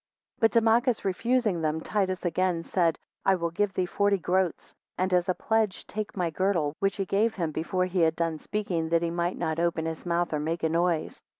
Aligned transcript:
4 0.39 0.39
But 0.39 0.51
Damachus 0.53 1.05
refusing, 1.05 1.61
Titus 1.81 2.25
again 2.25 2.63
said, 2.63 2.97
I 3.23 3.35
will 3.35 3.51
give 3.51 3.75
thee 3.75 3.85
forty 3.85 4.17
groats, 4.17 4.73
and 4.97 5.13
as 5.13 5.29
a 5.29 5.35
pledge 5.35 5.85
take 5.85 6.17
my 6.17 6.31
girdle, 6.31 6.73
which 6.79 6.95
he 6.95 7.05
gave 7.05 7.35
him 7.35 7.51
before 7.51 7.85
he 7.85 7.99
had 7.99 8.15
done 8.15 8.39
speaking, 8.39 8.89
that 8.89 9.03
he 9.03 9.11
might 9.11 9.37
not 9.37 9.59
open 9.59 9.85
his 9.85 10.03
mouth 10.03 10.33
or 10.33 10.39
make 10.39 10.63
a 10.63 10.69
noise. 10.69 11.21